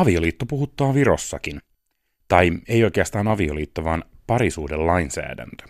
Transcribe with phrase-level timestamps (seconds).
[0.00, 1.60] Avioliitto puhuttaa Virossakin.
[2.28, 5.64] Tai ei oikeastaan avioliitto, vaan parisuuden lainsäädäntö.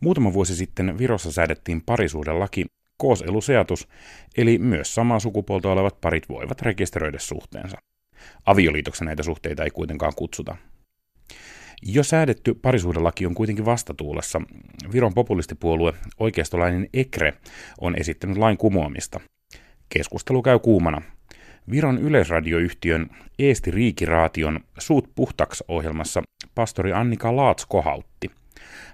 [0.00, 2.66] Muutama vuosi sitten Virossa säädettiin parisuudelaki
[2.96, 3.88] kooseluseatus,
[4.36, 7.76] eli myös samaa sukupuolta olevat parit voivat rekisteröidä suhteensa.
[8.46, 10.56] Avioliitoksi näitä suhteita ei kuitenkaan kutsuta.
[11.82, 14.40] Jo säädetty parisuudelaki on kuitenkin vastatuulessa.
[14.92, 17.34] Viron populistipuolue oikeistolainen EKRE
[17.80, 19.20] on esittänyt lain kumoamista.
[19.88, 21.02] Keskustelu käy kuumana.
[21.70, 26.22] Viron yleisradioyhtiön Eesti Riikiraation Suut puhtaks ohjelmassa
[26.54, 28.30] pastori Annika Laats kohautti.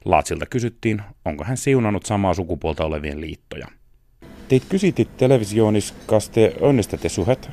[0.04, 3.66] Laatsilta kysyttiin, onko hän siunannut samaa sukupuolta olevien liittoja.
[4.48, 7.50] Teit küsiti televisioonis, kas te õnnestate suhet?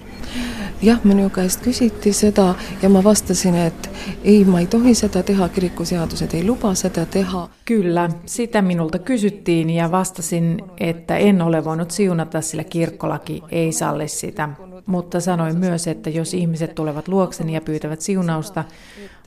[0.83, 3.89] jah, minu käest küsiti seda ja ma vastasin, et
[4.23, 7.49] ei, ma ei tohi seda teha, kirikuseadused ei luba seda teha.
[7.65, 14.07] Kyllä, sitä minulta kysyttiin ja vastasin, että en ole voinut siunata, sillä kirkkolaki ei salli
[14.07, 14.49] sitä.
[14.85, 18.63] Mutta sanoin myös, että jos ihmiset tulevat luokseni ja pyytävät siunausta,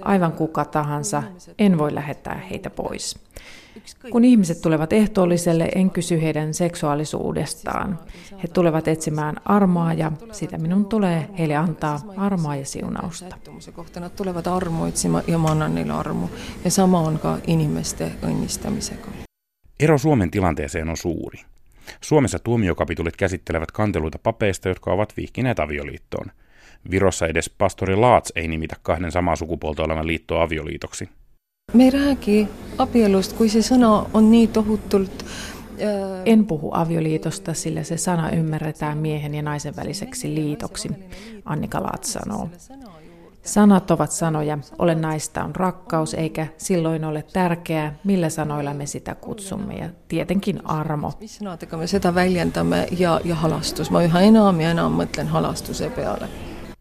[0.02, 1.23] aivan kuka tahansa,
[1.59, 3.18] en voi lähettää heitä pois.
[4.10, 7.99] Kun ihmiset tulevat ehtoolliselle, en kysy heidän seksuaalisuudestaan.
[8.43, 13.37] He tulevat etsimään armoa ja sitä minun tulee heille antaa armoa ja siunausta.
[14.01, 16.29] Nad tulevad armu otsima ja ma annan neile armu.
[16.65, 19.09] Ja sama on ka inimeste õnnistamisega.
[19.80, 21.38] Ero Suomen tilanteeseen on suuri.
[22.01, 26.26] Suomessa tuomiokapitulit käsittelevät kanteluita papeista, jotka ovat vihkineet avioliittoon.
[26.90, 31.09] Virossa edes pastori Laats ei nimitä kahden samaa sukupuolta olevan liittoa avioliitoksi.
[31.73, 37.82] me ei räägi abielust, kui see sõna on nii tohutult äh, en puhu avioliitosta, sillä
[37.82, 40.88] se sana ymmärretään miehen ja naisen väliseksi liitoksi,
[41.45, 42.48] Annika Laat sanoo.
[43.47, 49.75] Sanat ovat sanoja, olennaista on rakkaus, eikä silloin ole tärkeää, millä sanoilla me sitä kutsumme,
[49.75, 51.13] ja tietenkin armo.
[51.21, 55.91] mis sõnadega me seda väljendame ja, ja halastus, ma üha enam ja enam mõtlen halastuse
[55.91, 56.29] peale.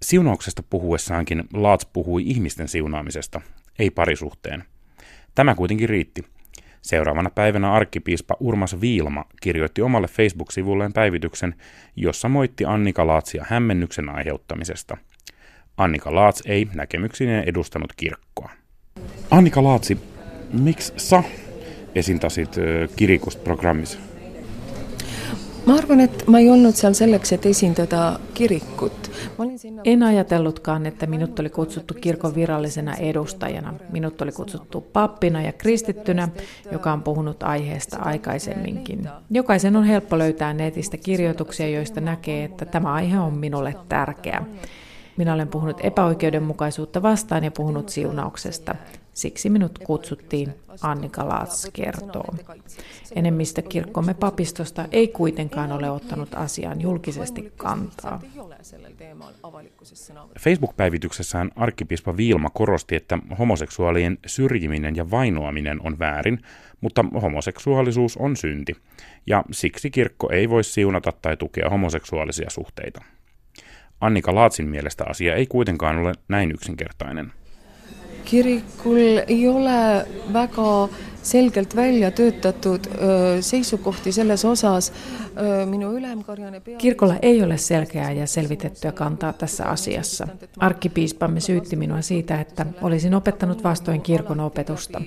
[0.01, 3.41] Siunauksesta puhuessaankin Laats puhui ihmisten siunaamisesta,
[3.79, 4.63] ei parisuhteen.
[5.35, 6.25] Tämä kuitenkin riitti.
[6.81, 11.55] Seuraavana päivänä arkkipiispa Urmas Viilma kirjoitti omalle Facebook-sivulleen päivityksen,
[11.95, 14.97] jossa moitti Annika Laatsia hämmennyksen aiheuttamisesta.
[15.77, 18.49] Annika Laats ei näkemyksineen edustanut kirkkoa.
[19.31, 19.97] Annika Laatsi,
[20.53, 21.23] miksi sä
[21.95, 22.55] esintasit
[22.95, 23.99] kirikust-programmissa?
[25.65, 29.11] ma arvan, et ma ei olnud seal selleks, et esindada kirikut.
[29.85, 33.73] En ajatellutkaan, että minut oli kutsuttu kirkon virallisena edustajana.
[33.91, 36.29] Minut oli kutsuttu pappina ja kristittynä,
[36.71, 39.09] joka on puhunut aiheesta aikaisemminkin.
[39.29, 44.45] Jokaisen on helppo löytää netistä kirjoituksia, joista näkee, että tämä aihe on minulle tärkeä.
[45.17, 48.75] Minä olen puhunut epäoikeudenmukaisuutta vastaan ja puhunut siunauksesta.
[49.13, 52.35] Siksi minut kutsuttiin, Annika Laats kertoo.
[53.15, 58.21] Enemmistö kirkkomme papistosta ei kuitenkaan ole ottanut asiaan julkisesti kantaa.
[60.39, 66.39] Facebook-päivityksessään arkkipiispa Viilma korosti, että homoseksuaalien syrjiminen ja vainoaminen on väärin,
[66.81, 68.75] mutta homoseksuaalisuus on synti,
[69.27, 73.01] ja siksi kirkko ei voi siunata tai tukea homoseksuaalisia suhteita.
[74.01, 77.31] Annika Laatsin mielestä asia ei kuitenkaan ole näin yksinkertainen.
[78.25, 78.97] kirikul
[79.27, 80.89] ei ole väga
[81.25, 82.79] selgelt välja töötatud
[83.41, 84.93] seisukohti selles osas.
[85.65, 86.77] Minu ülemkarjane pea...
[86.77, 90.27] Kirkolla ei ole selkeää ja selvitettyä kantaa tässä asiassa.
[90.57, 95.01] Arkkipiispamme syytti minua siitä, että olisin opettanut vastoin kirkon opetusta.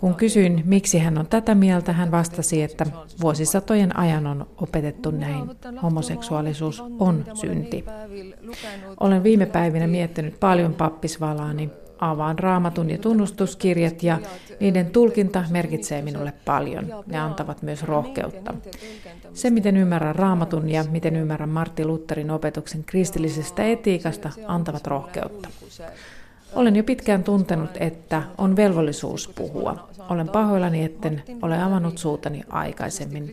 [0.00, 2.86] Kun kysyin, miksi hän on tätä mieltä, hän vastasi, että
[3.20, 5.50] vuosisatojen ajan on opetettu näin.
[5.82, 7.84] Homoseksuaalisuus on synti.
[9.00, 14.18] Olen viime päivinä miettinyt paljon pappisvalaani avaan raamatun ja tunnustuskirjat ja
[14.60, 17.04] niiden tulkinta merkitsee minulle paljon.
[17.06, 18.54] Ne antavat myös rohkeutta.
[19.34, 25.48] Se, miten ymmärrän raamatun ja miten ymmärrän Martti Lutherin opetuksen kristillisestä etiikasta, antavat rohkeutta.
[26.54, 29.88] Olen jo pitkään tuntenut, että on velvollisuus puhua.
[30.08, 33.32] Olen pahoillani, etten ole avannut suutani aikaisemmin,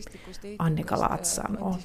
[0.58, 1.76] Annika Laat sanoo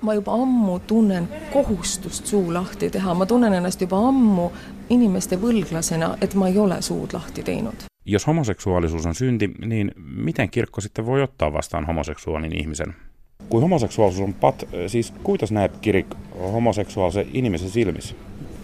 [0.00, 4.50] ma juba ammu tunnen kohustust suu lahti teha, ma tunnen ennast juba ammu
[4.90, 7.86] inimeste võlglasena, et ma ei ole suud lahti teinud.
[8.06, 12.94] Jos homoseksuaalisuus on synti, niin miten kirkko sitten voi ottaa vastaan homoseksuaalin ihmisen?
[13.48, 18.14] Kui homoseksuaalisuus on pat, siis kuidas näeb kirik homoseksuaalse inimese silmissä?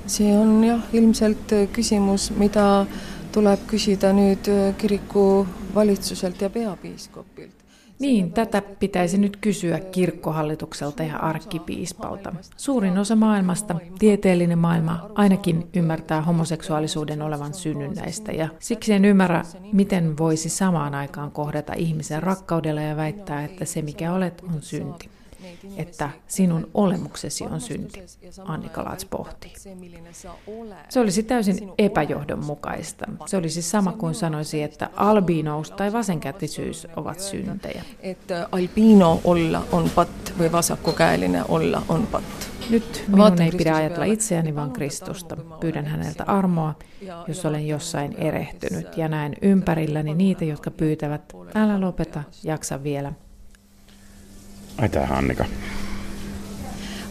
[0.07, 2.87] see on jah, ilmselt küsimus, mida
[3.33, 7.62] tuleb küsida nüüd kiriku valitsuselt ja peapiiskopilt
[7.99, 12.35] Niin, tätä pitäisi nyt kysyä kirkkohallitukselta ja arkkipiispalta.
[12.57, 19.43] Suurin osa maailmasta, tieteellinen maailma, ainakin ymmärtää homoseksuaalisuuden olevan synnynnäistä ja siksi en ymmärrä,
[19.73, 25.11] miten voisi samaan aikaan kohdata ihmisen rakkaudella ja väittää, että se mikä olet on synti.
[25.77, 28.03] Että sinun olemuksesi on synti,
[28.45, 29.53] Annika Laats pohtii.
[30.89, 33.07] Se olisi täysin epäjohdonmukaista.
[33.27, 37.83] Se olisi sama kuin sanoisi, että albiinous tai vasenkätisyys ovat syntejä.
[38.01, 42.25] Että albiino olla on pat vai vasakkokäälinen olla on pat.
[42.71, 45.37] Nyt minun ei pidä ajatella itseäni, vaan Kristusta.
[45.61, 46.75] Pyydän häneltä armoa,
[47.29, 53.13] jos olen jossain erehtynyt ja näen ympärilläni niitä, jotka pyytävät, älä lopeta, jaksa vielä.
[54.79, 55.45] Aitäh Annika.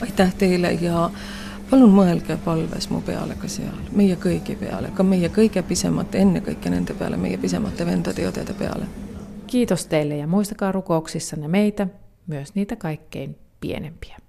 [0.01, 1.09] aitäh teile ja
[1.69, 6.69] palun mõelge palves mu peale ka seal, meie kõigi peale, ka meie kõige pisemate, ennekõike
[6.69, 8.89] nende peale, meie pisemate vendade ja õdede peale.
[9.47, 11.87] Kiitos teille ja muistakaa rukouksissanne meitä,
[12.27, 14.21] myös niitä kaikkein pienempiä.